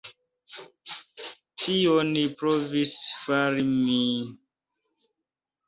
Tion 1.65 2.17
provis 2.41 2.97
fari 3.29 3.69
mi. 3.77 4.01